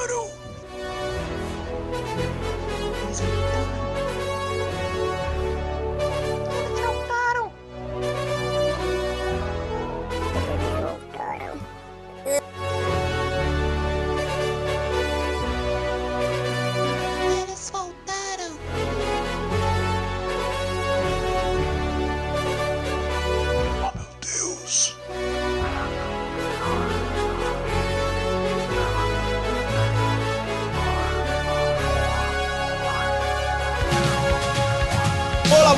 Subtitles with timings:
[0.00, 0.39] Mano!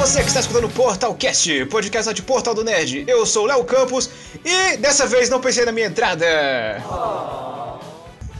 [0.02, 3.04] Você que está escutando o Portalcast, podcast de Portal do Nerd.
[3.06, 4.10] Eu sou o Léo Campos
[4.44, 6.26] e dessa vez não pensei na minha entrada.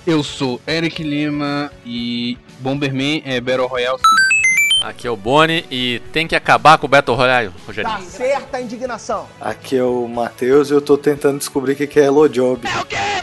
[0.05, 4.89] Eu sou Eric Lima e Bomberman é Battle Royale sim.
[4.89, 7.95] Aqui é o Boni e tem que acabar com o Battle Royale, Rogerinho.
[7.95, 9.29] Tá certa a indignação.
[9.41, 12.67] Aqui é o Matheus e eu tô tentando descobrir o que que é Hello Job.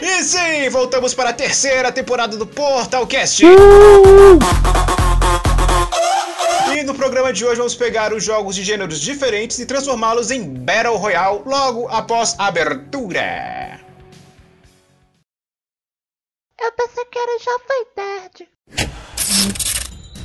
[0.00, 3.44] E sim, voltamos para a terceira temporada do Portalcast.
[3.44, 4.79] No
[7.30, 11.42] programa de hoje vamos pegar os jogos de gêneros diferentes e transformá-los em Battle Royale
[11.44, 13.80] logo após a abertura.
[16.60, 18.48] Eu pensei que era Jovem Nerd.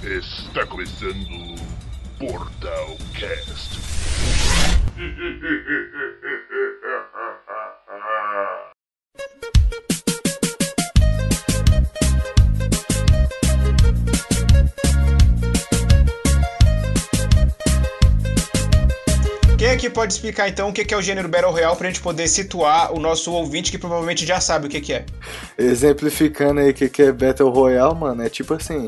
[0.03, 1.56] Está começando o
[2.20, 3.80] Portal Cast.
[19.86, 22.91] Aqui pode explicar então o que é o gênero Battle Royale pra gente poder situar
[22.91, 25.05] o nosso ouvinte que provavelmente já sabe o que é?
[25.55, 28.88] Exemplificando aí o que que é Battle Royale, mano, é tipo assim,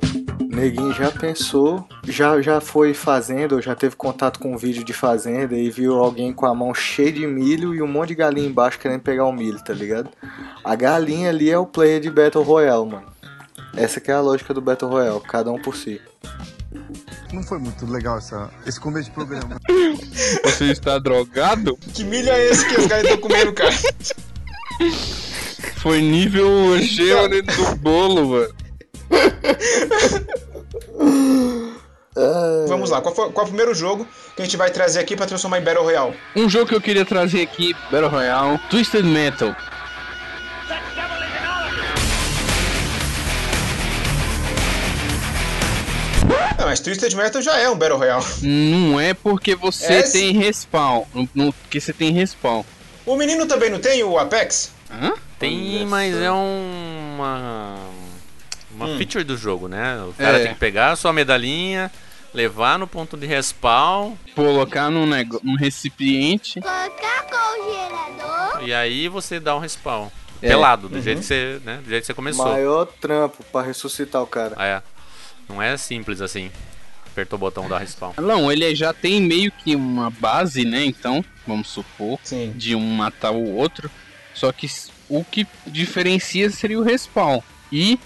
[0.50, 4.92] neguinho já pensou, já, já foi fazenda, ou já teve contato com um vídeo de
[4.92, 8.48] fazenda e viu alguém com a mão cheia de milho e um monte de galinha
[8.48, 10.10] embaixo querendo pegar o milho, tá ligado?
[10.64, 13.06] A galinha ali é o player de Battle Royale, mano.
[13.76, 16.02] Essa que é a lógica do Battle Royale, cada um por si.
[17.32, 19.60] Não foi muito legal essa, esse começo de programa.
[20.46, 21.78] Você está drogado?
[21.94, 23.74] Que milho é esse que os caras estão comendo, cara?
[25.78, 28.56] Foi nível gema dentro do bolo, mano.
[32.68, 35.16] Vamos lá, qual, foi, qual é o primeiro jogo que a gente vai trazer aqui
[35.16, 36.16] pra transformar em Battle Royale?
[36.36, 39.56] Um jogo que eu queria trazer aqui, Battle Royale, Twisted Metal.
[46.68, 48.26] Mas Twisted Metal já é um Battle Royale.
[48.42, 52.64] Não é porque você É, tem respawn, não- não- porque você tem respawn.
[53.06, 54.72] O menino também não tem o Apex?
[54.92, 55.14] Hã?
[55.40, 57.78] Tem, mas é um- uma
[58.76, 59.98] uma feature do jogo, né?
[60.04, 60.44] O cara É.
[60.44, 61.92] tem que pegar a sua medalhinha,
[62.34, 66.60] levar no ponto de respawn Colocar num, nego- num recipiente.
[66.62, 68.68] Colocar com o gerador.
[68.68, 70.10] e aí você dá um respawn.
[70.42, 70.50] É.
[70.50, 71.80] Pelado, do jeito que você, né?
[71.84, 72.46] Do jeito que você começou.
[72.46, 74.54] Maior trampo pra ressuscitar o cara.
[74.56, 74.82] Ah, é.
[75.48, 76.52] Não é simples assim.
[77.08, 78.14] Apertou o botão da respawn.
[78.18, 80.86] Não, ele já tem meio que uma base, né?
[80.86, 82.54] Então, vamos supor, Sim.
[82.56, 83.90] de um matar o outro.
[84.34, 84.68] Só que
[85.10, 87.42] o que diferencia seria o respawn.
[87.72, 88.00] E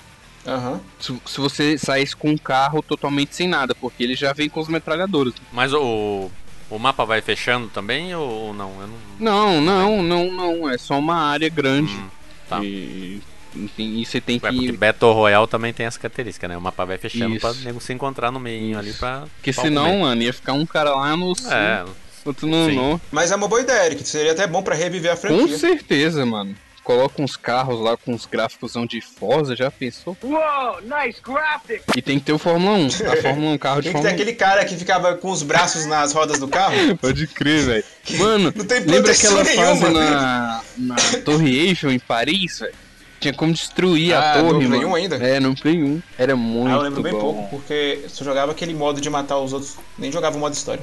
[1.00, 4.59] se, se você saísse com um carro totalmente sem nada, porque ele já vem com
[4.59, 5.34] os metralhadores.
[5.52, 6.31] Mas o,
[6.69, 8.72] o mapa vai fechando também ou, ou não?
[8.81, 8.97] Eu não.
[9.19, 10.69] Não, não, não, não.
[10.69, 11.94] É só uma área grande.
[11.94, 12.09] Hum,
[12.50, 12.63] tá.
[12.63, 13.22] E,
[13.56, 14.72] enfim, e você tem É porque que.
[14.72, 16.57] Battle Royale também tem essa característica, né?
[16.57, 17.41] O mapa vai fechando Isso.
[17.41, 19.23] pra nego se encontrar no meio ali pra.
[19.38, 20.00] Porque pra senão, comer.
[20.01, 21.84] mano, ia ficar um cara lá no sul, É,
[22.25, 23.03] outro no norte.
[23.11, 24.07] Mas é uma boa ideia, Eric.
[24.07, 25.57] Seria até bom pra reviver a Com franquia.
[25.57, 26.56] certeza, mano.
[26.84, 30.17] Coloca uns carros lá com uns gráficos de Forza, já pensou?
[30.23, 31.84] Uou, nice graphic!
[31.95, 32.88] E tem que ter o Fórmula 1.
[32.88, 35.44] A Fórmula 1, carro de Tem que ter Fórmula aquele cara que ficava com os
[35.44, 36.73] braços nas rodas do carro.
[36.94, 36.97] 1.
[36.97, 37.84] Pode crer, velho.
[38.17, 42.73] Mano, Não tem lembra aquela fase na, na Torre Eiffel em Paris, velho?
[43.21, 44.91] Tinha como destruir Ah, a no torre, Play mano.
[44.91, 45.15] 1 ainda?
[45.17, 46.01] É, no Play 1.
[46.17, 47.19] Era muito Ah, eu lembro bem bom.
[47.19, 49.77] pouco, porque só jogava aquele modo de matar os outros.
[49.97, 50.81] Nem jogava o modo história.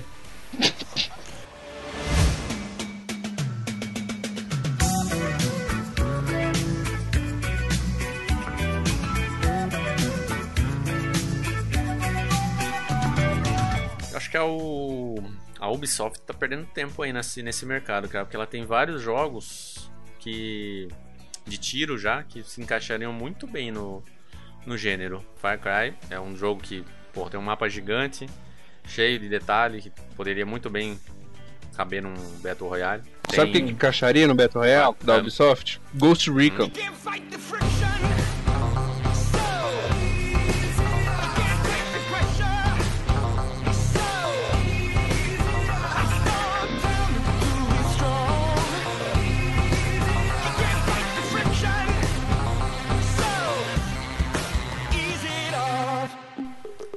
[14.14, 15.16] Acho que é o.
[15.60, 19.90] A Ubisoft tá perdendo tempo aí nesse, nesse mercado, cara, porque ela tem vários jogos
[20.18, 20.88] que.
[21.48, 24.02] De tiro já, que se encaixariam muito bem no,
[24.66, 25.24] no gênero.
[25.36, 28.26] Far Cry é um jogo que, pô, tem um mapa gigante,
[28.86, 30.98] cheio de detalhe, que poderia muito bem
[31.76, 33.02] caber num Battle Royale.
[33.34, 35.20] Sabe o que, encaixaria no Battle Royale Ah, da é.
[35.20, 35.80] Ubisoft?
[35.94, 36.70] Ghost Recon.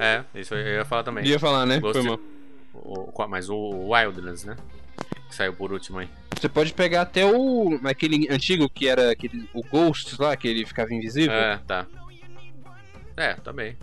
[0.03, 1.23] É, isso eu ia falar também.
[1.25, 1.79] Ia falar, né?
[1.79, 2.19] Ghost- Foi mal.
[2.73, 4.55] o- mas o Wildlands, né?
[5.29, 6.09] Que saiu por último aí.
[6.39, 7.79] Você pode pegar até o.
[7.83, 11.31] aquele antigo que era aquele, o Ghost lá, que ele ficava invisível.
[11.35, 11.85] É, tá.
[13.15, 13.77] É, também.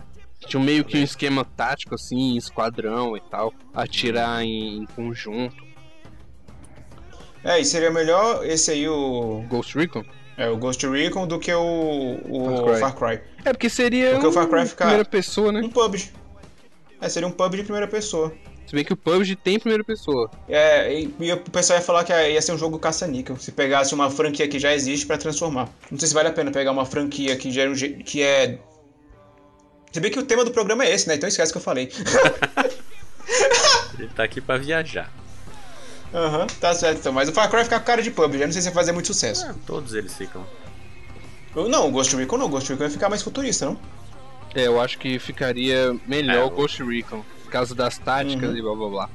[0.45, 3.53] Tinha meio que um esquema tático, assim, esquadrão e tal.
[3.73, 5.63] Atirar em, em conjunto.
[7.43, 9.45] É, e seria melhor esse aí, o.
[9.49, 10.03] Ghost Recon?
[10.39, 12.17] É, o Ghost Recon do que o.
[12.29, 12.79] o Far Cry.
[12.79, 13.19] Far Cry.
[13.43, 15.59] É, porque seria Porque o Far Cry um fica- primeira pessoa, né?
[15.59, 16.11] Um PUBG.
[17.01, 18.31] É, seria um PUBG de primeira pessoa.
[18.65, 20.31] Se bem que o PUBG tem primeira pessoa.
[20.47, 23.93] É, e, e o pessoal ia falar que ia ser um jogo caça-níquel, se pegasse
[23.93, 25.67] uma franquia que já existe pra transformar.
[25.91, 28.59] Não sei se vale a pena pegar uma franquia que já é um que é.
[29.91, 31.15] Se bem que o tema do programa é esse, né?
[31.15, 31.91] Então esquece que eu falei.
[33.99, 35.11] Ele tá aqui pra viajar.
[36.13, 37.13] Aham, tá certo então.
[37.13, 38.91] Mas o Far Cry fica com cara de PUBG, eu não sei se vai fazer
[38.91, 39.45] muito sucesso.
[39.45, 40.45] É, todos eles ficam.
[41.55, 43.79] Eu- Não, o Ghost Recon não, o Ghost Recon ia ficar mais futurista, não?
[44.55, 47.23] É, eu acho que ficaria melhor É, o o- Ghost Recon.
[47.43, 48.57] Por causa das táticas Uhum.
[48.57, 49.09] e blá blá blá.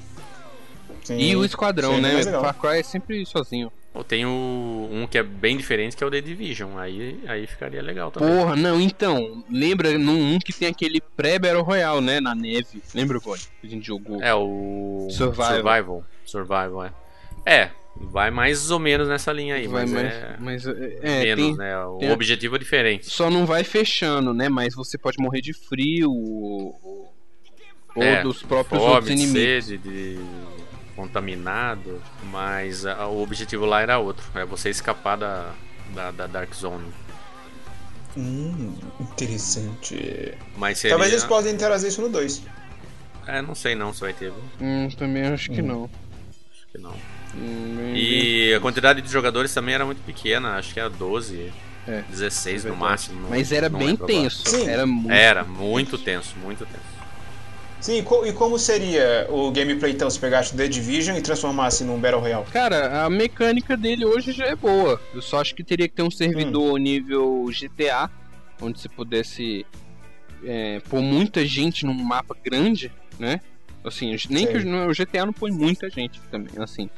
[1.05, 1.19] Sim.
[1.19, 2.13] E o Esquadrão, né?
[2.15, 2.43] mais legal.
[2.43, 3.71] Far Cry é sempre sozinho.
[3.93, 6.77] Ou tem o, um que é bem diferente, que é o The Division.
[6.79, 8.29] Aí, aí ficaria legal também.
[8.29, 9.45] Porra, não, então.
[9.49, 12.21] Lembra num um que tem aquele pré-Battle Royale, né?
[12.21, 12.83] Na neve.
[12.93, 13.41] Lembra, Cone?
[13.61, 14.21] Que a gente jogou.
[14.21, 15.07] É o.
[15.13, 15.55] Survival.
[15.55, 16.05] Survival.
[16.25, 16.93] Survival, é.
[17.47, 20.37] É, vai mais ou menos nessa linha aí, Vai mas mais- é.
[20.39, 21.79] mas é, é, menos, tem- né?
[21.85, 23.09] O tem- objetivo é diferente.
[23.11, 24.49] Só não vai fechando, né?
[24.49, 27.13] Mas você pode morrer de frio ou,
[27.95, 29.65] ou É, dos próprios outros Fome, de inimigos.
[29.67, 30.19] sede, de
[30.97, 32.01] contaminado,
[32.31, 35.53] mas ah, o objetivo lá era outro, é você escapar da,
[35.93, 36.87] da, da Dark Zone.
[38.17, 40.35] Hum, interessante.
[40.57, 40.95] Mas seria...
[40.97, 42.43] Talvez eles possam trazer isso no 2.
[43.27, 44.43] É, não sei não se vai ter, viu?
[44.61, 45.67] Hum, também acho que Hum.
[45.67, 45.91] não.
[46.75, 46.93] Que não.
[47.37, 51.53] Hum, E a quantidade de jogadores também era muito pequena, acho que era 12,
[51.87, 53.21] É, 16 é no máximo.
[53.23, 54.43] não- Mas era bem tenso.
[54.49, 54.67] Sim.
[54.69, 55.11] Era muito.
[55.13, 56.95] Era muito tenso, muito tenso.
[57.81, 61.99] Sim, e co- como seria o gameplay então se pegasse The Division e transformasse num
[62.01, 62.47] Battle Royale?
[62.51, 65.01] Cara, a mecânica dele hoje já é boa.
[65.15, 68.09] Eu só acho que teria que ter um servidor nível GTA,
[68.61, 69.67] onde você pudesse
[70.45, 73.41] é, pôr muita gente num mapa grande, né?
[73.85, 74.63] Assim, nem Sei.
[74.63, 76.89] que o, GTA não põe muita gente também, assim.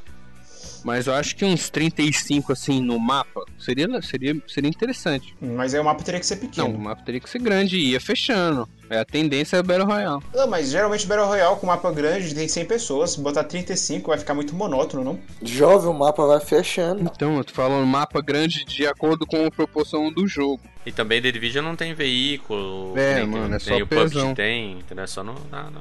[0.85, 5.35] Mas eu acho que uns 35 assim no mapa seria, seria, seria interessante.
[5.41, 6.69] Mas aí o mapa teria que ser Não, pequeno.
[6.69, 8.69] o mapa teria que ser grande e ia fechando.
[8.89, 10.23] É, a tendência é o Battle Royale.
[10.33, 14.35] Não, mas geralmente Battle Royale com mapa grande tem 100 pessoas, botar 35 vai ficar
[14.35, 15.19] muito monótono, não?
[15.43, 17.03] Jovem, o mapa vai fechando.
[17.03, 20.61] Então, eu tô falando mapa grande de acordo com a proporção do jogo.
[20.85, 23.87] E também The Division não tem veículo, É, nem mano, tem, é tem só o
[23.89, 24.35] PUBG pesão.
[24.37, 25.03] tem, entendeu?
[25.03, 25.81] É só no- na, na,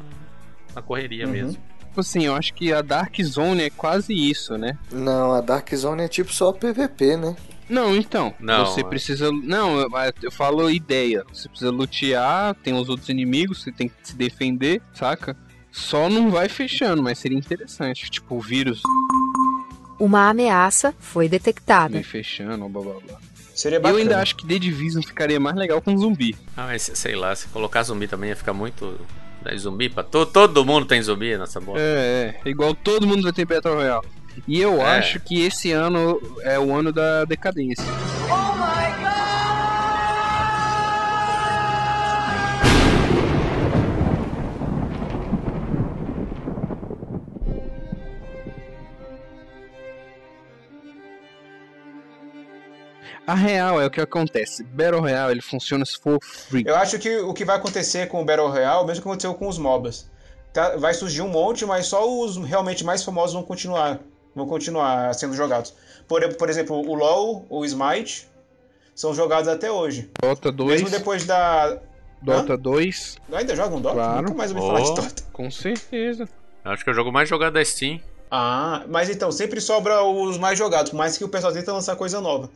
[0.76, 1.32] na correria Uhum.
[1.32, 1.54] mesmo.
[1.88, 4.78] Tipo assim, eu acho que a Dark Zone é quase isso, né?
[4.92, 7.36] Não, a Dark Zone é tipo só PVP, né?
[7.70, 8.34] Não, então.
[8.40, 8.84] Não, você é.
[8.84, 9.32] precisa.
[9.32, 9.90] Não, eu,
[10.22, 11.24] eu falo ideia.
[11.34, 15.36] Você precisa lutear, tem os outros inimigos, você tem que se defender, saca?
[15.72, 18.10] Só não vai fechando, mas seria interessante.
[18.12, 18.82] Tipo, o vírus
[20.00, 21.94] Uma ameaça foi detectada.
[21.94, 23.18] vai fechando, blá blá blá.
[23.54, 24.02] Seria Eu bacana.
[24.02, 26.36] ainda acho que The Division ficaria mais legal com zumbi.
[26.58, 29.00] Ah, mas sei lá, se colocar zumbi também ia ficar muito.
[29.46, 31.80] Daí zumbi pra to, todo mundo tem zumbi nessa bosta.
[31.80, 32.50] É, é.
[32.50, 34.08] Igual todo mundo vai ter Battle Royale.
[34.48, 34.98] E eu É.
[34.98, 37.86] acho que esse ano é o ano da decadência.
[53.28, 54.64] A real é o que acontece.
[54.64, 56.64] Battle Royale ele funciona se for free.
[56.66, 59.08] Eu acho que o que vai acontecer com o Battle Royale, é o mesmo que
[59.10, 60.10] aconteceu com os MOBAs.
[60.54, 64.00] Tá- vai surgir um monte, mas só os realmente mais famosos vão continuar,
[64.36, 65.74] vão continuar sendo jogados.
[66.08, 68.28] Por, por exemplo, o LoL, o Smite,
[68.94, 70.10] são jogados até hoje.
[70.22, 71.80] Dota 2, Mesmo depois da...
[72.22, 73.96] Dota 2, Ainda jogam Dota?
[73.96, 74.22] Claro.
[74.22, 74.94] Nunca mais ouvi falar de Oh.
[74.94, 75.24] Dota.
[75.34, 76.30] com certeza.
[76.64, 78.00] Eu Acho que é o jogo mais jogado da Steam.
[78.32, 81.96] Ah, mas então, sempre sobra os mais jogados, por mais que o pessoal tenta lançar
[81.96, 82.50] coisa nova.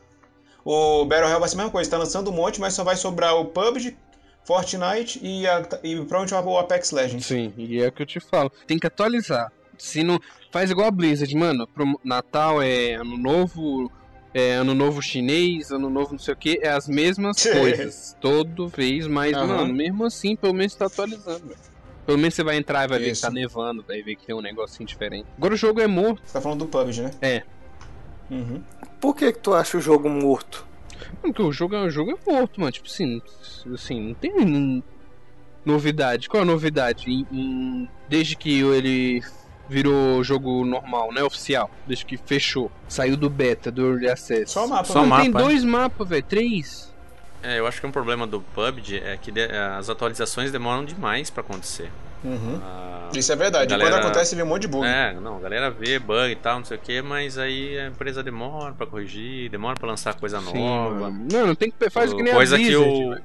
[0.72, 2.96] O Battle Royale vai ser a mesma coisa, tá lançando um monte, mas só vai
[2.96, 3.98] sobrar o PUBG,
[4.44, 7.26] Fortnite e, a, e provavelmente o Apex Legends.
[7.26, 8.52] Sim, e é o que eu te falo.
[8.68, 9.52] Tem que atualizar.
[9.80, 10.20] Se não.
[10.52, 11.66] Faz igual a Blizzard, mano.
[11.66, 13.92] Pro Natal é ano novo.
[14.32, 17.50] É ano novo chinês, ano novo não sei o que, é as mesmas Sim.
[17.58, 18.16] coisas.
[18.22, 19.48] Todo vez, mas, Aham.
[19.48, 21.60] mano, mesmo assim, pelo menos tá atualizando, velho.
[22.06, 23.24] Pelo menos você vai entrar e vai ver que Isso.
[23.24, 25.26] tá nevando, vai ver que tem um negocinho diferente.
[25.36, 26.22] Agora o jogo é morto.
[26.24, 27.12] Você tá falando do PUBG, né?
[27.24, 27.44] É.
[28.30, 28.62] Uhum.
[29.00, 30.66] Por que que tu acha o jogo morto?
[31.22, 32.72] Porque o jogo, é- o jogo é morto, mano.
[32.72, 33.22] Tipo assim,
[33.74, 34.84] assim não tem
[35.66, 36.30] novidade.
[36.30, 37.10] Qual a novidade?
[37.10, 39.22] Em- em- desde que ele
[39.68, 41.24] virou jogo normal, né?
[41.24, 41.70] Oficial.
[41.88, 42.72] Desde que fechou.
[42.88, 44.52] Saiu do beta, do Early Access.
[44.52, 45.06] Só o mapa, Só?
[45.06, 45.48] Mano, tem mapa, é.
[45.48, 46.24] dois mapas, velho.
[46.24, 46.94] Três.
[47.42, 49.46] É, eu acho que um problema do PUBG é que de-
[49.78, 51.90] as atualizações demoram demais pra acontecer.
[52.24, 52.60] Uhum.
[52.64, 53.74] Ah, Isso é verdade.
[53.74, 54.86] a Quando galera- acontece, vem um monte de bug.
[54.86, 57.88] É, não, a galera vê bug e tal, não sei o que, mas aí a
[57.88, 61.10] empresa demora pra corrigir, demora pra lançar coisa Sim, nova.
[61.12, 61.28] mano.
[61.32, 63.10] Não, não tem que faz que nem coisa a que Blizzard, o.
[63.10, 63.24] velho.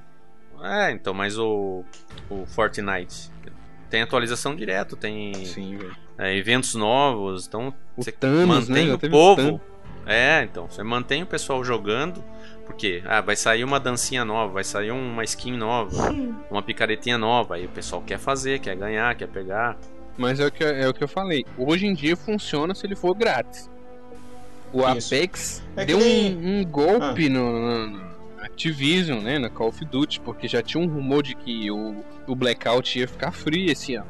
[0.63, 1.85] É, então, mas o.
[2.31, 3.31] O Fortnite
[3.91, 5.79] tem atualização direto, tem Sim,
[6.17, 8.85] é, eventos novos, então O você Thanos, né?
[8.85, 9.61] mantém Já o povo.
[10.07, 12.23] É, então, você mantém o pessoal jogando,
[12.67, 16.11] porque ah, vai sair uma dancinha nova, vai sair uma skin nova,
[16.51, 19.77] uma picaretinha nova, aí o pessoal quer fazer, quer ganhar, quer pegar.
[20.17, 21.45] Mas é o, que, é o que eu falei.
[21.59, 23.69] Hoje em dia funciona se ele for grátis.
[24.73, 25.15] O Isso.
[25.15, 29.39] Apex É deu nem- um, um golpe no, no- no Activision, né?
[29.39, 31.97] Na Call of Duty, porque já tinha um rumor de que o,
[32.27, 34.07] o Blackout ia ficar free esse ano.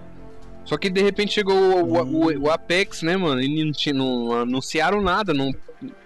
[0.65, 3.41] Só que de repente chegou o, o- o Apex, né, mano?
[3.43, 5.53] E não, tinha- não anunciaram nada, não.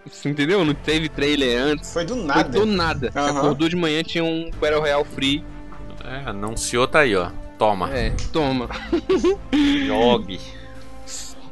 [0.05, 0.65] você Entendeu?
[0.65, 1.93] Não teve trailer antes.
[1.93, 2.49] Foi do Foi nada.
[2.49, 3.12] do nada.
[3.15, 3.38] Aham.
[3.38, 5.45] acordou de manhã, tinha um Battle Royale free.
[6.05, 7.31] É, anunciou, tá aí, ó.
[7.59, 8.69] Toma, É, toma.
[9.87, 10.41] jogue.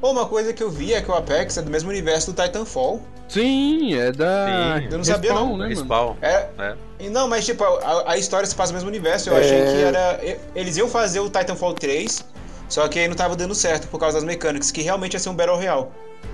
[0.00, 3.02] Uma coisa que eu vi é que o Apex é do mesmo universo do Titanfall.
[3.28, 4.76] Sim, é da.
[4.80, 4.88] Sim.
[4.90, 6.14] Eu não sabia, Respawn, não.
[6.14, 6.16] né.
[6.22, 6.74] É, É.
[7.00, 9.30] E Não, mas tipo, a, a história se passa no mesmo universo.
[9.30, 9.40] Eu É.
[9.40, 10.20] achei que era.
[10.24, 12.24] e- Eles iam fazer o Titanfall 3,
[12.68, 15.28] só que aí não tava dando certo por causa das mecânicas, que realmente ia ser
[15.28, 15.86] um Battle Royale.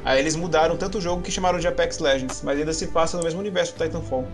[0.05, 3.17] Aí eles mudaram tanto o jogo que chamaram de Apex Legends, mas ainda se passa
[3.19, 4.27] no mesmo universo do Titanfall.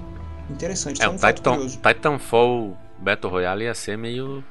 [0.51, 1.79] Interessante, É, o um Titan, curioso.
[1.79, 4.43] Titanfall Battle Royale ia ser meio.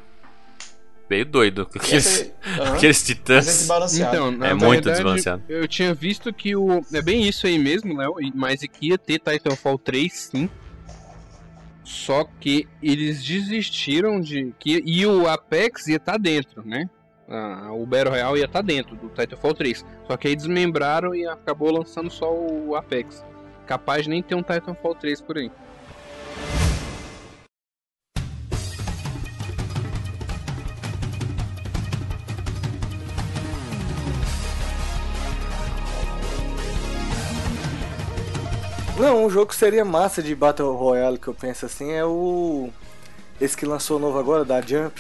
[1.10, 1.66] meio doido.
[1.66, 2.74] com Aqueles, Esse- aham.
[2.76, 3.46] aqueles é titãs.
[3.46, 4.16] desbalanceado.
[4.16, 5.44] Então, na É muito verdade, desbalanceado.
[5.50, 6.86] Eu tinha visto que o.
[6.94, 8.22] É bem isso aí mesmo, Léo.
[8.22, 10.50] e- Mas é que ia ter Titanfall 3, sim.
[11.84, 14.54] Só que eles desistiram de.
[14.60, 16.90] que E o Apex ia estar dentro, né?
[17.30, 19.86] Ah, o Battle Royale ia estar dentro do Titanfall 3.
[20.08, 23.24] Só que aí desmembraram e acabou lançando só o Apex.
[23.66, 25.52] Capaz de nem ter um Titanfall 3 por aí.
[38.98, 42.70] Não, um jogo que seria massa de Battle Royale que eu penso assim é o.
[43.40, 45.00] Esse que lançou novo agora, da Jump.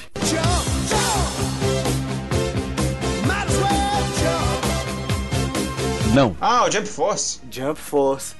[6.18, 6.36] Não.
[6.42, 7.40] Ah, o Jump Force.
[7.52, 8.36] Jump Force.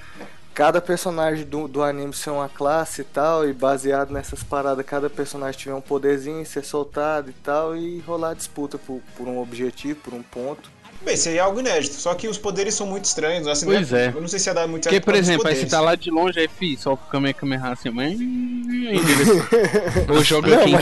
[0.54, 5.08] Cada personagem do, do anime ser uma classe e tal, e baseado nessas paradas, cada
[5.08, 10.00] personagem tiver um poderzinho, ser soltado e tal, e rolar disputa por, por um objetivo,
[10.00, 10.72] por um ponto.
[11.04, 13.48] Bem, seria algo inédito, só que os poderes são muito estranhos.
[13.48, 14.06] Assim, Pois né?
[14.06, 14.08] é.
[14.10, 15.66] Eu não sei se ia dar muito Porque, certo por causa dos exemplo, aí você
[15.68, 18.18] tá lá de longe, aí, fi, solta o Kamehameha assim, mas.
[20.10, 20.82] Ou joga Não, quem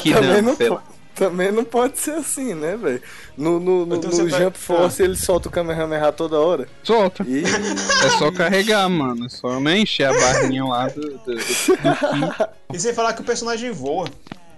[0.56, 0.82] sei lá.
[1.16, 3.02] Também não pode ser assim, né, velho?
[3.38, 6.68] No, no, no, Então no vai- Jump Force ele solta o Kamehameha toda hora.
[6.84, 7.24] Solta.
[7.28, 9.26] E É só carregar, mano.
[9.26, 11.36] É só nem encher a barrinha lá do, do- do-.
[12.74, 14.08] E sem falar que o personagem voa.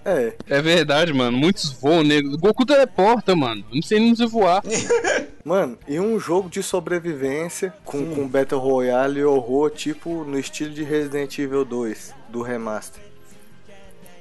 [0.04, 1.36] é, É verdade, mano.
[1.36, 2.36] Muitos voam, nego.
[2.38, 3.64] Goku teleporta, mano.
[3.72, 4.62] Não sei nem se voar.
[5.44, 10.74] Mano, e um jogo de sobrevivência com, com Battle Royale e horror, tipo no estilo
[10.74, 13.00] de Resident Evil 2, do remaster.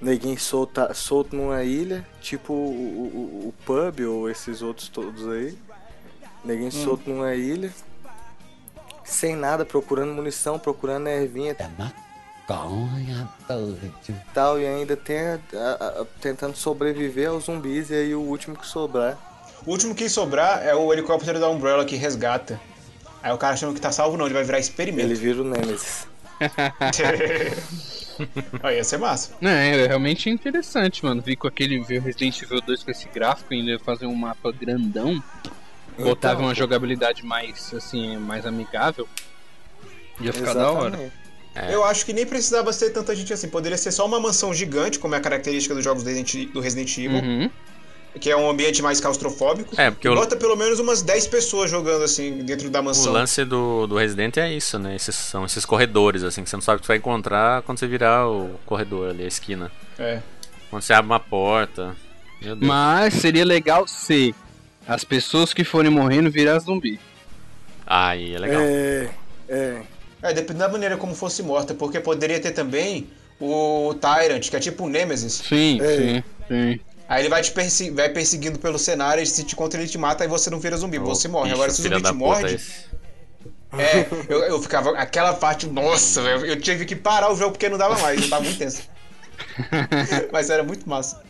[0.02, 5.58] Neguinho solta, solto numa ilha, tipo o, o, o pub ou esses outros todos aí.
[6.46, 7.72] Neguinho solto numa ilha,
[9.04, 11.56] sem nada, procurando munição, procurando ervinha e
[14.34, 18.56] tal, e ainda tem a- a- a- tentando sobreviver aos zumbis, e aí o último
[18.56, 19.18] que sobrar.
[19.66, 22.60] O último que sobrar é o helicóptero da Umbrella que resgata.
[23.22, 25.16] Aí o cara achando que tá salvo, não, ele vai virar Ele experimento.
[25.16, 26.08] vira o Nemesis.
[28.64, 29.32] Aí ia ser massa.
[29.42, 31.22] Não, é realmente interessante, mano.
[31.22, 34.52] Vi com aquele ver o Resident Evil 2 com esse gráfico, ainda fazer um mapa
[34.52, 35.22] grandão.
[35.98, 36.56] Botava Então, uma pô.
[36.56, 39.08] jogabilidade mais, assim, mais amigável.
[40.22, 40.88] Ia ficar da hora.
[40.90, 41.14] Exatamente.
[41.56, 41.74] É.
[41.74, 43.50] Eu acho que nem precisava ser tanta gente assim.
[43.50, 46.60] Poderia ser só uma mansão gigante, como é a característica dos jogos do Resident, do
[46.60, 47.50] Resident Evil, Uhum.
[48.20, 49.80] Que é um ambiente mais claustrofóbico.
[49.80, 53.14] É, porque o, Bota pelo menos umas 10 pessoas jogando assim dentro da o mansão.
[53.14, 54.96] lance do, do Resident é isso, né?
[54.96, 57.78] Esses, são esses corredores, assim, que você não sabe o que você vai encontrar quando
[57.80, 59.72] você virar o corredor ali, a esquina.
[60.00, 60.20] É.
[60.70, 61.96] Quando você abre uma porta.
[62.42, 62.68] Meu Deus.
[62.68, 64.34] Mas seria legal se
[64.88, 67.00] as pessoas que forem morrendo virar zumbi.
[67.86, 68.62] Aí é legal.
[68.62, 69.10] É,
[69.50, 69.82] é.
[70.22, 73.08] É, depende da maneira como fosse morta, porque poderia ter também
[73.40, 75.34] o Tyrant, que é tipo o Nemesis.
[75.34, 75.96] Sim, É.
[75.96, 76.80] sim, sim.
[77.10, 79.98] Aí ele vai te persi- vai perseguindo pelo cenário, e se te contra ele te
[79.98, 81.46] mata, aí você não vira zumbi, você morre.
[81.50, 82.86] Bicho, Agora se o zumbi te morde, esse.
[83.78, 84.92] é, eu, eu ficava.
[84.98, 88.30] Aquela parte, nossa, velho, eu tive que parar o jogo porque não dava mais, eu
[88.30, 88.82] tava muito tenso.
[90.32, 91.22] Mas era muito massa.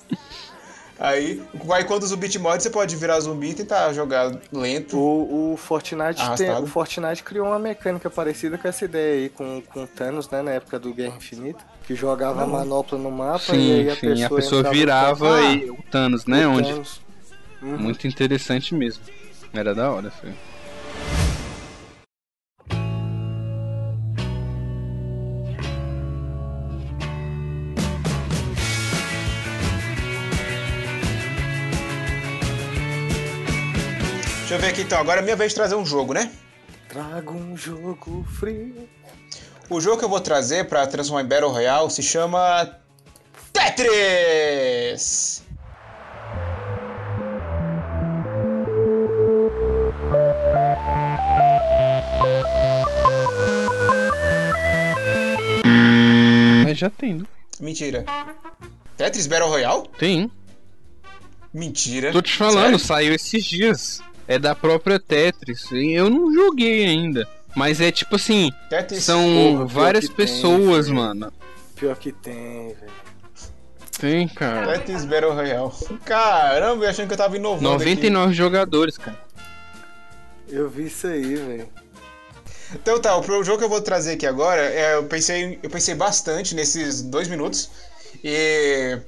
[1.00, 4.98] Aí, aí quando o zumbi te morde, você pode virar zumbi e tentar jogar lento.
[4.98, 9.62] O, o Fortnite tem, o Fortnite criou uma mecânica parecida com essa ideia aí, com,
[9.62, 13.56] com o Thanos, né, na época do Guerra Infinita, que jogava a manopla no mapa
[13.56, 16.46] e Sim, aí a sim, pessoa, a pessoa no virava e o Thanos, né?
[16.46, 17.02] o Onde Thanos.
[17.62, 17.78] Uhum.
[17.78, 19.04] muito interessante mesmo.
[19.54, 20.34] Era da hora, foi.
[34.40, 35.00] Deixa eu ver aqui então.
[35.00, 36.32] Agora é minha vez de trazer um jogo, né?
[36.90, 38.90] Traga um jogo frio.
[39.70, 42.78] O jogo que eu vou trazer pra transformar em Battle Royale se chama
[43.52, 45.44] Tetris!
[56.64, 57.26] Mas já tem, né?
[57.60, 58.06] Mentira.
[58.96, 59.84] Tetris Battle Royale?
[59.98, 60.32] Tem.
[61.54, 62.12] Mentira.
[62.12, 62.80] Tô te falando, Sério?
[62.80, 64.02] saiu esses dias.
[64.28, 65.72] É da própria Tetris.
[65.72, 67.28] Eu não joguei ainda.
[67.58, 69.04] Mas é tipo assim, Tetris.
[69.04, 70.96] são várias tem, pessoas, filho.
[70.96, 71.34] mano.
[71.76, 72.92] Pior que tem, velho.
[74.00, 74.74] Tem, cara.
[74.74, 75.72] Tetris Battle Royale.
[76.06, 77.68] Caramba, eu achando que eu tava inovando.
[77.68, 77.84] aqui.
[77.84, 79.18] 99 jogadores, cara.
[80.48, 81.68] Eu vi isso aí, velho.
[82.76, 85.96] Então tá, o jogo que eu vou trazer aqui agora, é, eu, pensei, eu pensei
[85.96, 87.72] bastante nesses dois minutos.
[88.24, 89.00] E.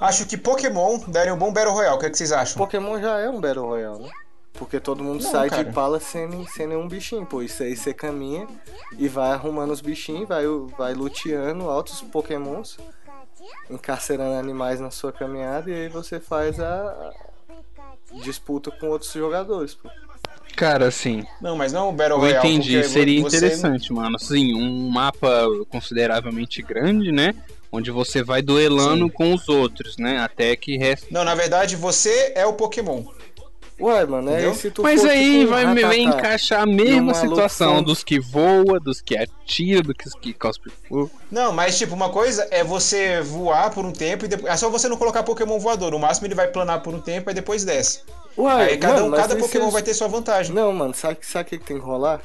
[0.00, 1.96] Acho que Pokémon daria um bom Battle Royale.
[1.96, 2.56] O que, é que vocês acham?
[2.56, 4.10] Pokémon já é um Battle Royale, né?
[4.54, 5.64] Porque todo mundo Não, sai cara.
[5.64, 7.40] de pala sem, sem nenhum bichinho, pô.
[7.42, 8.46] Isso aí você caminha
[8.98, 10.44] e vai arrumando os bichinhos, vai,
[10.76, 12.76] vai luteando altos pokémons,
[13.70, 17.12] encarcerando animais na sua caminhada e aí você faz a
[18.22, 19.88] disputa com outros jogadores, pô.
[20.56, 22.48] Cara, assim, Não, mas não o Battle eu Royale.
[22.48, 22.72] entendi.
[22.74, 24.16] porque Seria você- interessante, mano.
[24.16, 27.34] Assim, um mapa consideravelmente grande, né?
[27.72, 29.10] Onde você vai duelando Sim.
[29.12, 30.18] com os outros, né?
[30.18, 31.06] Até que resta.
[31.10, 33.04] Não, na verdade, você é o Pokémon.
[33.80, 37.82] Ué, mano, é se tu Mas for, aí tipo, vai, encaixar a mesma situação com-
[37.82, 41.10] dos que voa, dos que atira, dos que cospe fogo.
[41.30, 44.52] Não, mas tipo, uma coisa é você voar por um tempo e depois.
[44.52, 45.90] É só você não colocar Pokémon voador.
[45.90, 48.00] No máximo ele vai planar por um tempo e depois desce.
[48.38, 50.54] Ué, Aí cada, mano, um, cada Pokémon se- vai ter sua vantagem.
[50.54, 52.20] Não, mano, sabe o que, que tem que rolar?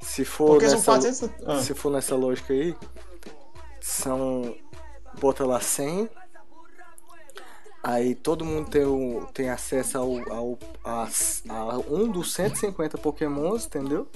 [0.00, 0.90] Se for Porque são nessa,
[1.28, 1.30] 400.
[1.46, 1.60] Ah.
[1.62, 2.74] se for nessa lógica aí,
[3.80, 4.54] são
[5.20, 6.08] bota lá 100
[7.86, 11.06] Aí todo mundo tem, o, tem acesso ao, ao a,
[11.50, 14.08] a um dos 150 pokémons, entendeu?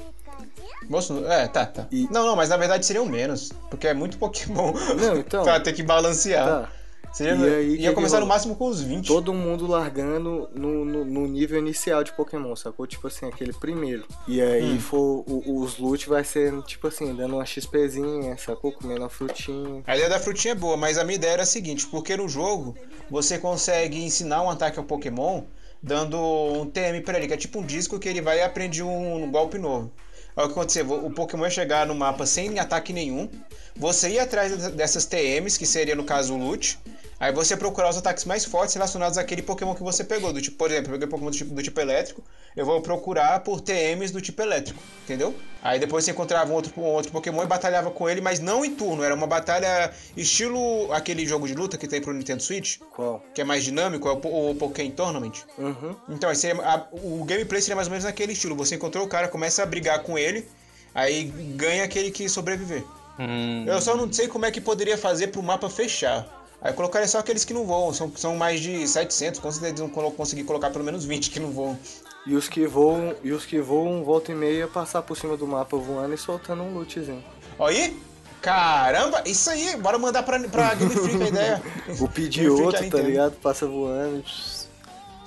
[0.89, 1.87] Moço, é, tá, tá.
[1.93, 3.53] E- Não, não, mas na verdade seriam menos.
[3.69, 5.43] Porque é muito Pokémon Não, então.
[5.45, 6.47] pra ter que balancear.
[6.47, 6.73] Tá.
[7.13, 9.07] Seria, E aí, ia que começar que no máximo com os 20.
[9.07, 12.87] Todo mundo largando no, no, no nível inicial de Pokémon, sacou?
[12.87, 14.05] Tipo assim, aquele primeiro.
[14.27, 14.81] E aí Hum.
[14.81, 18.73] for, o- os loot vai ser, tipo assim, dando uma XPzinha, sacou?
[18.73, 19.83] Comendo uma frutinha.
[19.87, 22.29] A ideia da frutinha é boa, mas a minha ideia era a seguinte, porque no
[22.29, 22.77] jogo
[23.11, 25.43] você consegue ensinar um ataque ao Pokémon
[25.83, 28.83] dando um TM pra ele, que é tipo um disco que ele vai e aprende
[28.83, 29.91] um, um golpe novo.
[30.39, 30.83] Aí o que acontecer?
[30.83, 33.29] O Pokémon ia chegar no mapa sem ataque nenhum,
[33.75, 36.79] você ia atrás dessas TMs, que seria no caso o loot,
[37.21, 40.33] aí você procurar os ataques mais fortes relacionados àquele Pokémon que você pegou.
[40.33, 42.23] Do tipo, por exemplo, eu peguei Pokémon do tipo, do tipo elétrico,
[42.57, 45.35] eu vou procurar por TMs do tipo elétrico, entendeu?
[45.63, 48.65] Aí depois você encontrava um outro, um outro Pokémon e batalhava com ele, mas não
[48.65, 52.79] em turno, era uma batalha estilo aquele jogo de luta que tem pro Nintendo Switch,
[52.95, 53.23] Qual?
[53.35, 55.33] que é mais dinâmico, é o, o Pokémon Tournament.
[55.59, 55.97] Uhum.
[56.09, 58.55] Então, seria- a- o gameplay seria mais ou menos naquele estilo.
[58.57, 60.47] Você encontrou o cara, começa a brigar com ele,
[60.95, 61.25] aí
[61.57, 62.85] ganha aquele que sobreviver.
[63.19, 66.38] Hum, Eu só não sei como é que poderia fazer pro mapa fechar.
[66.61, 69.71] Aí eu colocaria só aqueles que não voam, são, são mais de 700, com certeza
[69.71, 71.79] eles vão colo- conseguir colocar pelo menos 20 que não voam.
[72.27, 75.47] E os que voam, e os que voam, volta e meia, passar por cima do
[75.47, 77.23] mapa voando e soltando um lootzinho.
[77.59, 77.97] Olha aí!
[78.41, 81.63] Caramba, isso aí, bora mandar pra, pra Game Freak a ideia.
[82.01, 83.33] O pedir outro, tá ligado?
[83.41, 84.23] Passa voando,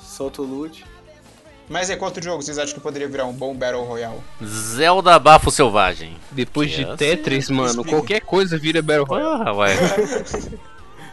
[0.02, 0.86] solta o loot.
[1.70, 4.20] Mas é quanto jogo vocês acham que poderia virar um bom Battle Royale?
[4.44, 6.18] Zelda Bafo Selvagem.
[6.32, 6.86] depois de.
[6.98, 7.90] Tetris, mano, Explica.
[7.90, 9.58] qualquer coisa vira Battle Royale.
[9.58, 9.76] Ué.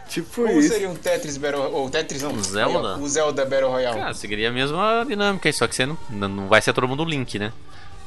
[0.08, 0.70] Tipo Como isso.
[0.70, 2.32] seria um Tetris Battle Ou Tetris não?
[2.32, 2.96] Um Zelda?
[2.98, 4.00] O Zelda Battle Royale.
[4.00, 7.04] Cara, seguiria a mesma dinâmica aí, só que você não, não vai ser todo mundo
[7.04, 7.52] Link, né?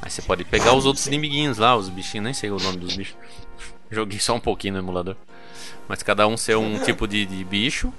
[0.00, 2.96] Aí você pode pegar os outros inimiguinhos lá, os bichinhos, nem sei o nome dos
[2.96, 3.14] bichos.
[3.90, 5.14] Joguei só um pouquinho no emulador.
[5.86, 7.92] Mas cada um ser um tipo de, de bicho.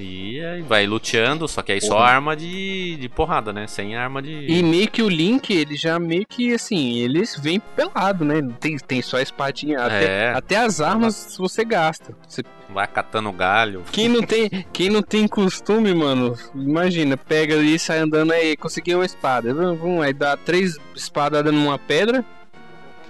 [0.00, 2.04] E aí vai luteando, só que aí só Porra.
[2.06, 3.66] arma de, de porrada, né?
[3.66, 4.30] Sem arma de.
[4.46, 8.36] E meio que o Link, ele já meio que assim, eles vêm pelado, né?
[8.60, 9.80] Tem, tem só a espadinha.
[9.80, 10.32] Até, É.
[10.34, 12.14] até as armas você gasta.
[12.26, 13.82] Você- Vai catando galho.
[13.90, 18.56] quem, não tem, quem não tem costume, mano, imagina, pega ali e sai andando aí,
[18.58, 19.54] conseguiu uma espada.
[19.54, 22.22] Vum, vum, aí dá três espadadas numa pedra,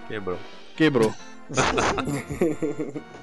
[0.06, 0.38] Quebrou.
[0.76, 1.12] quebrou.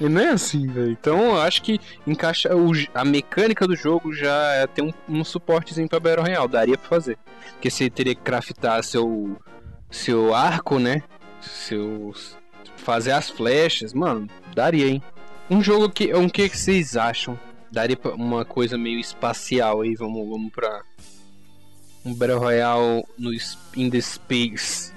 [0.00, 0.90] E não é assim, velho.
[0.90, 5.24] Então eu acho que encaixa o a mecânica do jogo já é- tem um, um
[5.24, 7.16] suportezinho pra Battle Royale, daria pra fazer.
[7.52, 9.36] Porque você teria que craftar seu
[9.90, 11.02] seu arco, né?
[11.40, 12.36] Seus
[12.76, 15.02] fazer as flechas, mano, daria, hein.
[15.48, 17.38] Um jogo que um que que vocês acham?
[17.72, 20.82] Daria pra uma coisa meio espacial aí, vamos vamos pra
[22.04, 23.32] um Battle Royale no
[23.76, 24.92] in the space.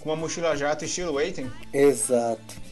[0.00, 2.67] Com uma mochila jato estilo Waiting, Exato.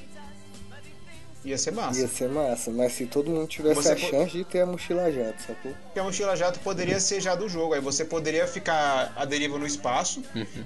[1.50, 2.00] Ia ser massa.
[2.00, 4.66] Ia ser massa, mas se todo mundo tivesse Você a po- chance de ter a
[4.66, 5.72] mochila jato, sacou?
[5.84, 7.74] Porque a mochila jato poderia ser já do jogo.
[7.74, 10.22] Aí você poderia ficar à deriva no espaço,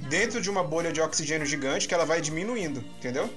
[0.09, 3.29] dentro de uma bolha de oxigênio gigante que ela vai diminuindo, entendeu?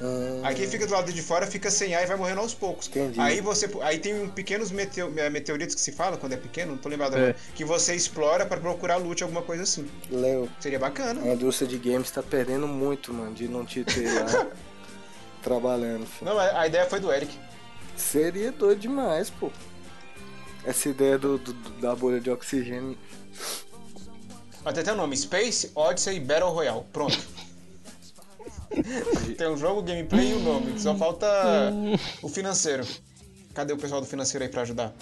[0.00, 2.54] Hum, Aí quem fica do lado de fora fica sem ar e vai morrendo aos
[2.54, 2.86] poucos.
[2.88, 3.18] Entendi.
[3.20, 3.68] Aí você.
[3.82, 6.88] Aí tem um pequenos meteo- eh, meteoritos que se fala quando é pequeno, não tô
[6.88, 7.18] lembrado É.
[7.18, 9.88] agora, que você explora pra procurar loot, alguma coisa assim.
[10.10, 11.20] Léo, Seria bacana.
[11.22, 14.46] a indústria de games tá perdendo muito, mano, de não te ter lá
[15.48, 16.06] trabalhando.
[16.06, 16.30] filho.
[16.30, 17.32] Não, a a ideia foi do Eric.
[17.96, 19.50] Seria doido demais, pô.
[20.64, 22.96] Essa ideia do, do- da bolha de oxigênio.
[24.64, 26.82] Até tem o nome: Space Odyssey Battle Royale.
[26.92, 27.18] Pronto.
[29.38, 30.78] tem um jogo, gameplay e o nome.
[30.78, 31.26] Só falta
[32.22, 32.86] o financeiro.
[33.54, 34.92] Cadê o pessoal do financeiro aí pra ajudar?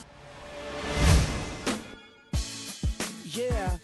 [3.34, 3.78] Yeah.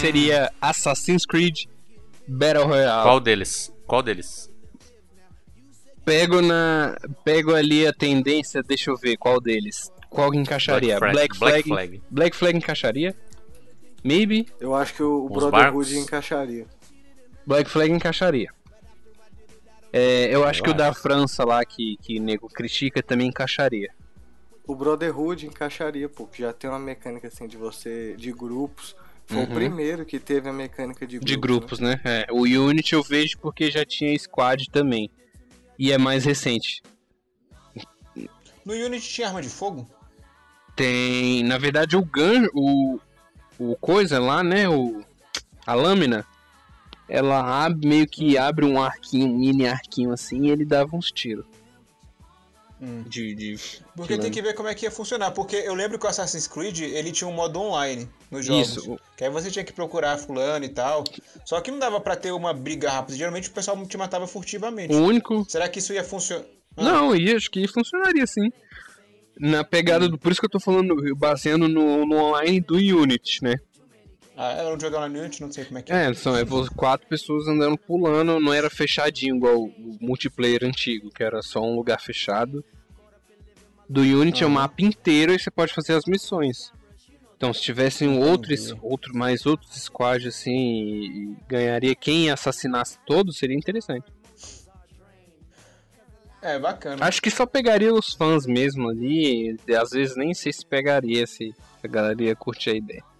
[0.00, 1.66] Seria Assassin's Creed
[2.26, 3.02] Battle Royale?
[3.02, 3.72] Qual deles?
[3.86, 4.50] Qual deles?
[6.04, 6.96] Pego na.
[7.24, 9.90] Pego ali a tendência, deixa eu ver qual deles.
[10.08, 10.98] Qual que encaixaria?
[10.98, 11.38] Black Flag.
[11.38, 11.68] Black Flag.
[11.68, 12.02] Black Flag.
[12.10, 13.14] Black Flag encaixaria?
[14.02, 14.48] Maybe.
[14.58, 15.52] Eu acho que o, Os Brotherhood
[15.90, 15.92] barcos.
[15.92, 16.66] encaixaria.
[17.46, 18.48] Black Flag encaixaria.
[19.92, 21.00] É, eu acho Eu que o da acho.
[21.00, 23.90] França lá, que, que nego critica, também encaixaria.
[24.66, 28.14] O Brotherhood encaixaria, pô, já tem uma mecânica assim de você.
[28.16, 28.94] de grupos.
[29.28, 31.20] Foi o primeiro que teve a mecânica de grupos.
[31.20, 31.26] Uhum.
[31.26, 31.40] De né?
[31.40, 32.00] grupos, né?
[32.02, 35.10] É, o Unity eu vejo porque já tinha Squad também.
[35.78, 36.82] E é mais recente.
[38.64, 39.86] No Unity tinha arma de fogo?
[40.74, 41.44] Tem.
[41.44, 42.50] Na verdade, o gancho.
[42.54, 42.98] O,
[43.58, 44.66] o coisa lá, né?
[44.66, 45.04] O,
[45.66, 46.24] a lâmina.
[47.06, 51.10] Ela abre, meio que abre um arquinho, um mini arquinho assim, e ele dava uns
[51.10, 51.46] tiros.
[52.80, 53.02] Hum.
[53.06, 53.58] De, de,
[53.96, 55.32] Porque de tem que ver como é que ia funcionar.
[55.32, 58.76] Porque eu lembro que o Assassin's Creed ele tinha um modo online nos jogos.
[58.76, 58.98] Isso.
[59.16, 61.04] Que aí você tinha que procurar fulano e tal.
[61.44, 63.16] Só que não dava pra ter uma briga rápida.
[63.16, 64.94] Geralmente o pessoal te matava furtivamente.
[64.94, 65.44] O único.
[65.48, 66.44] Será que isso ia funcionar?
[66.76, 68.52] Não, e acho que funcionaria sim.
[69.40, 70.18] Na pegada do.
[70.18, 73.54] Por isso que eu tô falando, baseando no, no online do Unity, né?
[74.40, 76.10] Ah, era um jogo no Unity, não sei como é que é.
[76.10, 76.44] É, são é,
[76.76, 81.74] quatro pessoas andando pulando, não era fechadinho igual o multiplayer antigo, que era só um
[81.74, 82.64] lugar fechado.
[83.88, 86.72] Do Unity é o mapa inteiro e você pode fazer as missões.
[87.36, 94.06] Então, se tivessem outros, outro, mais outros squads assim, ganharia quem assassinasse todos, seria interessante.
[96.40, 97.04] É, bacana.
[97.04, 101.52] Acho que só pegaria os fãs mesmo ali, às vezes nem sei se pegaria, se
[101.82, 103.17] a galera ia curtir a ideia.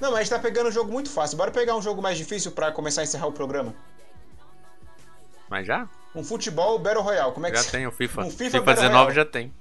[0.00, 1.36] Não, mas a gente tá pegando um jogo muito fácil.
[1.36, 3.74] Bora pegar um jogo mais difícil pra começar a encerrar o programa.
[5.48, 5.88] Mas já?
[6.14, 7.32] Um futebol Battle Royale.
[7.32, 8.22] Como é que Já tem o FIFA.
[8.26, 9.14] Um FIFA FIFA Battle 19 Royale.
[9.14, 9.52] já tem.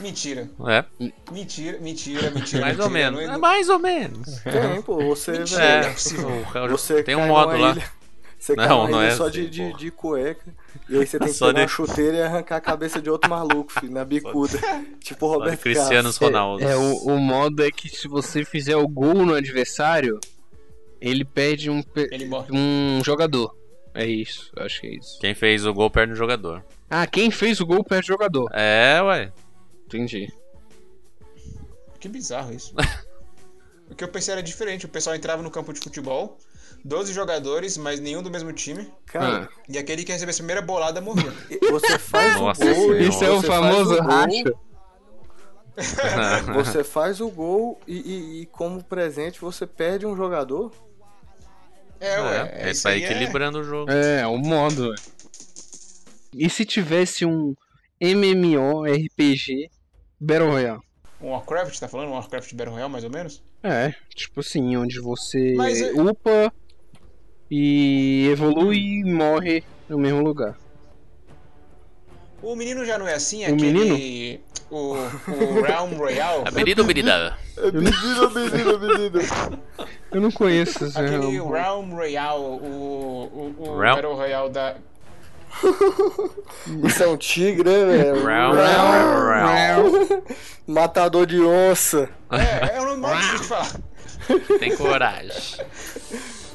[0.00, 0.50] Mentira.
[0.68, 0.84] É,
[1.30, 2.60] Mentira, mentira, mentira.
[2.60, 3.10] mais ou mentira.
[3.10, 3.26] menos.
[3.28, 4.36] Não- É mais ou menos.
[4.42, 6.28] Tem, pô, você, Mentira, é possível.
[6.64, 7.70] O- Você tem um modo lá.
[7.70, 7.90] ilha-
[8.42, 10.52] Você Não, não ilha é só assim, de, de, de cueca.
[10.88, 13.08] E aí você tem que Só pegar de- uma chuteira e arrancar a cabeça de
[13.08, 14.58] outro maluco, filho, na bicuda.
[14.98, 16.16] tipo o Só de Roberto Cristiano Carlos.
[16.16, 16.64] Ronaldo.
[16.64, 20.18] É, o, o modo é que se você fizer o gol no adversário,
[21.00, 23.54] ele perde um, Ele um jogador.
[23.94, 25.20] É isso, acho que é isso.
[25.20, 26.64] Quem fez o gol perde o jogador.
[26.90, 28.50] Ah, quem fez o gol perde o jogador.
[28.52, 29.32] É, ué.
[29.86, 30.26] Entendi.
[32.00, 32.74] Que bizarro isso.
[33.92, 34.86] o que eu pensei era diferente.
[34.86, 36.38] O pessoal entrava no campo de futebol,
[36.84, 38.90] 12 jogadores, mas nenhum do mesmo time.
[39.06, 41.32] Cara, E aquele que recebesse a primeira bolada morria.
[41.70, 42.74] você faz Nossa o gol.
[42.74, 43.02] Senhora.
[43.02, 44.52] Isso é o famoso racha.
[46.54, 50.70] Você faz o gol e, e- e como presente você perde um jogador.
[51.98, 52.52] É, ué.
[52.56, 53.90] É, ele isso aí é- equilibrando o jogo.
[53.90, 54.90] É, o modo.
[54.90, 54.96] ué.
[56.34, 57.54] E se tivesse um
[57.98, 59.70] MMORPG
[60.20, 60.80] Battle Royale?
[61.22, 62.08] Um Warcraft, tá falando?
[62.08, 63.42] Um Warcraft Battle Royale, mais ou menos?
[63.62, 66.52] É, tipo assim, onde você Mas é- upa
[67.50, 70.58] e evolui e morre no mesmo lugar.
[72.42, 73.42] O menino já não é assim?
[73.44, 73.72] O aquele...
[73.72, 74.40] menino?
[74.68, 76.42] O, o Realm Royale?
[76.48, 77.38] A menina ou menina?
[77.72, 79.20] Menino, menino, menino.
[80.10, 81.52] Eu não conheço esse Aquele Realm.
[81.52, 83.94] Realm Royale, o, o, o Realm?
[83.94, 84.76] Battle Royale da...
[86.84, 88.22] Isso é um tigre, né, velho?
[90.66, 92.08] Matador de onça.
[92.30, 93.72] É, é um nome mais difícil de falar.
[94.58, 95.66] Tem coragem.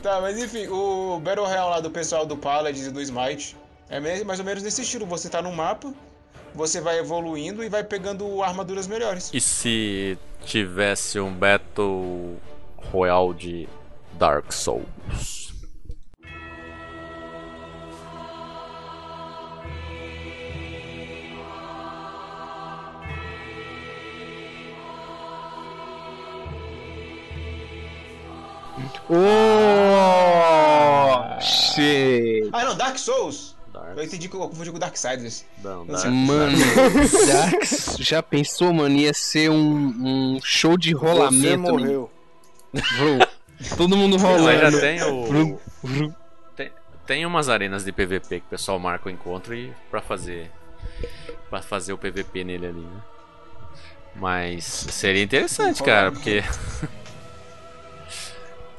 [0.02, 3.58] Tá, mas enfim, o Battle Royale lá do pessoal do Paladins e do Smite
[3.90, 5.06] é mais ou menos nesse estilo.
[5.06, 5.94] Você tá num mapa,
[6.54, 9.30] você vai evoluindo e vai pegando armaduras melhores.
[9.34, 12.38] E se tivesse um Battle
[12.92, 13.70] Royale de
[14.14, 15.47] Dark Souls?
[30.08, 32.50] Oh, shit.
[32.54, 33.56] Ah, não, Dark Souls!
[33.74, 35.46] Dark Eu entendi que eu confundi com Darksiders.
[35.64, 36.06] Não, Não Dark.
[36.12, 36.58] Mano,
[37.28, 38.96] Dax, já pensou, mano?
[38.96, 41.60] Ia ser um, um show de Você rolamento.
[41.64, 41.80] mano.
[41.80, 42.12] morreu.
[43.78, 44.72] Todo mundo Mas rolando.
[44.72, 45.60] já tem o.
[46.56, 46.72] Tem,
[47.06, 50.52] tem umas arenas de PVP que o pessoal marca o encontro e pra fazer.
[51.50, 53.02] para fazer o PVP nele ali, né?
[54.16, 56.44] Mas seria interessante, cara, porque.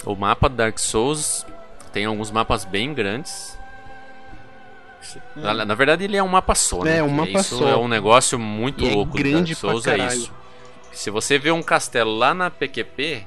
[0.08, 1.44] O mapa do Dark Souls
[1.92, 3.56] tem alguns mapas bem grandes.
[5.36, 6.98] Na, na verdade, ele é um mapa só, né?
[6.98, 7.68] É, um mapa isso só.
[7.68, 10.32] é um negócio muito E é louco do grande Dark Souls, pra é isso.
[10.92, 13.26] Se você vê um castelo lá na PQP,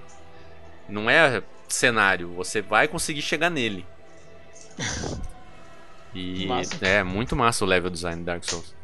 [0.89, 3.85] não é cenário, você vai conseguir chegar nele.
[6.13, 6.85] E Massa.
[6.85, 8.75] é muito massa o level design do Dark Souls.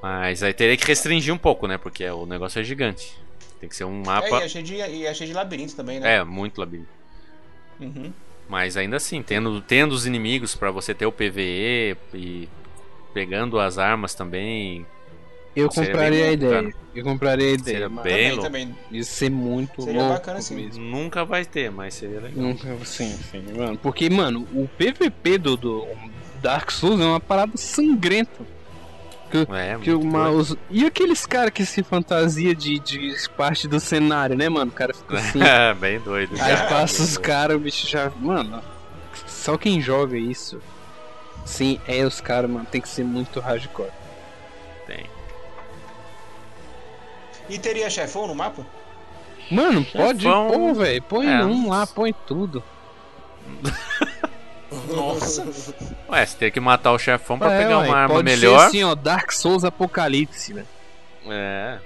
[0.00, 1.76] Mas aí teria que restringir um pouco, né?
[1.76, 3.18] Porque o negócio é gigante.
[3.60, 4.42] Tem que ser um É, e mapa.
[4.42, 6.16] é cheio de, e é cheio de labirinto também, né?
[6.16, 6.88] É, muito labirinto.
[7.80, 8.12] Uhum.
[8.48, 12.48] Mas ainda assim, tendo, tendo os inimigos pra você ter o PVE e
[13.14, 14.86] pegando as armas também.
[15.56, 16.62] Eu compraria a ideia.
[16.62, 16.74] cara.
[16.94, 17.78] Eu compraria a ideia.
[17.78, 18.42] Seria bem também, louco.
[18.44, 18.76] também.
[18.90, 20.56] Ia ser muito Seria louco bacana, sim.
[20.56, 20.84] mesmo.
[20.84, 22.44] Nunca vai ter, mas seria legal.
[22.44, 23.78] Nunca, sim, sim, mano.
[23.78, 25.86] Porque, mano, o PVP do, do
[26.42, 28.44] Dark Souls é uma parada sangrenta.
[29.52, 30.38] É, Que muito uma, doido.
[30.40, 34.70] os- E aqueles caras que se fantasia de, de parte do cenário, né, mano?
[34.70, 35.40] O cara fica assim.
[35.42, 36.34] É, bem doido.
[36.40, 36.68] aí cara.
[36.68, 38.10] passa os caras, o bicho já.
[38.20, 38.62] Mano,
[39.26, 40.60] só quem joga isso.
[41.44, 42.66] Sim, é os caras, mano.
[42.70, 43.90] Tem que ser muito hardcore.
[44.86, 45.06] Tem.
[47.48, 48.64] E teria chefão no mapa?
[49.50, 51.02] Mano, pode Chefão- pôr, velho.
[51.02, 51.44] Põe É.
[51.44, 52.62] um lá, põe tudo.
[54.94, 55.46] Nossa.
[56.10, 58.60] Ué, você tem que matar o chefão pra É, pegar ué, uma arma pode melhor.
[58.60, 60.64] Ser assim, ó, Dark Souls Apocalipse, né?
[61.26, 61.78] É.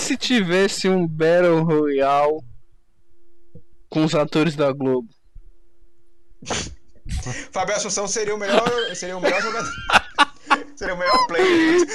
[0.02, 2.40] Se tivesse um Battle Royale
[3.88, 5.08] com os atores da Globo?
[7.52, 9.70] Fábio Assunção seria o melhor, seria o melhor jogador.
[10.74, 11.86] seria o melhor player.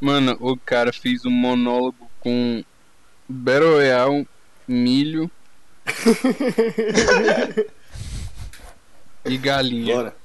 [0.00, 2.62] Mano, o cara fez um monólogo com
[3.28, 4.28] Battle Royale,
[4.68, 5.30] milho
[9.24, 9.94] E galinha.
[9.96, 10.16] Bora.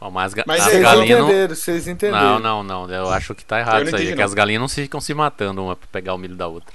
[0.00, 1.26] Ó, mas as, ga Mas as Vocês galinhas não...
[1.28, 2.38] entenderam, vocês entenderam.
[2.38, 2.94] Não, não, não.
[2.94, 4.08] Eu acho que tá errado não isso aí.
[4.08, 4.24] É que não.
[4.24, 6.74] as galinhas não se- ficam se matando uma pra pegar o milho da outra.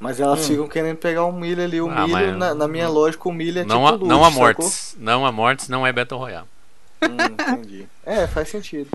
[0.00, 0.44] Mas elas Hum.
[0.48, 1.80] ficam querendo pegar um milho ali.
[1.80, 4.04] O Ah, milho, mas- na, na minha lógica, o milho é não, tipo há, loot,
[4.08, 4.40] não há sacou?
[4.42, 4.96] mortes.
[4.98, 6.46] Não há mortes, não é Battle Royale.
[7.02, 7.16] Hum,
[7.56, 7.86] entendi.
[8.06, 8.88] É, faz sentido.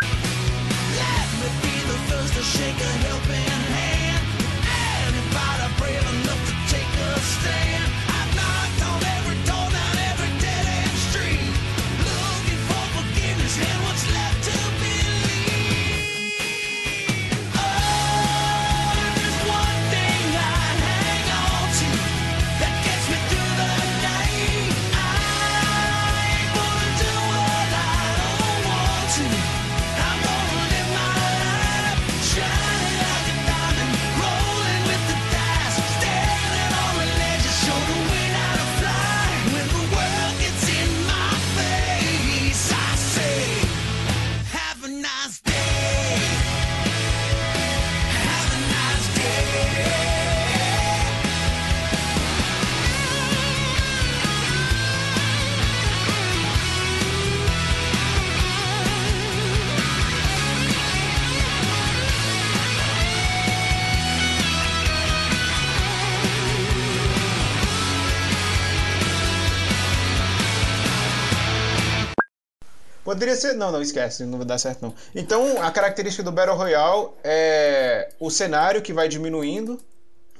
[73.18, 73.54] Poderia ser.
[73.54, 74.94] Não, não, esquece, não vai dar certo não.
[75.16, 79.80] Então, a característica do Battle Royale é o cenário que vai diminuindo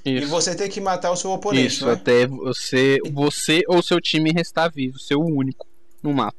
[0.04, 0.28] e Isso.
[0.28, 1.94] você tem que matar o seu oponente, Isso, não é?
[1.96, 5.66] até você, você ou seu time restar vivo, ser o único
[6.02, 6.36] no mapa.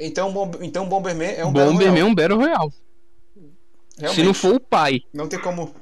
[0.00, 2.10] Então, Bom- então Bomberman é um Battle Bomberman é Royale.
[2.10, 2.72] um Battle Royale.
[3.98, 4.20] Realmente.
[4.20, 5.02] Se não for o pai.
[5.12, 5.72] Não tem como.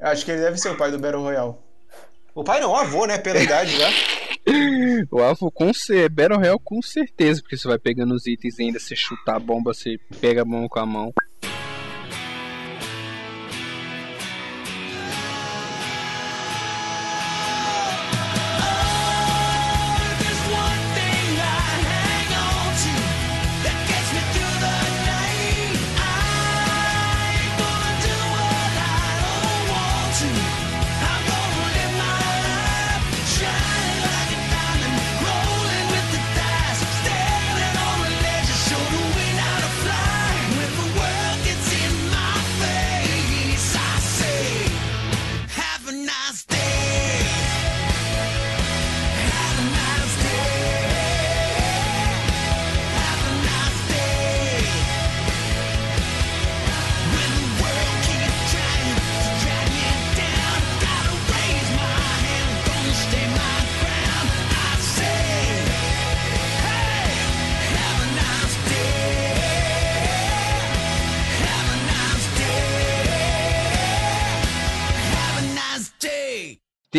[0.00, 1.54] Acho que ele deve ser o pai do Battle Royale.
[2.34, 3.18] O pai não, o avô, né?
[3.18, 3.88] Pela idade já.
[5.10, 8.78] O avô com C, Battle Royale com certeza, porque você vai pegando os itens ainda,
[8.78, 11.12] você chutar a bomba, você pega a mão com a mão.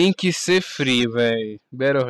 [0.02, 1.60] Tem que ser free, velho.
[1.72, 2.08] Battle.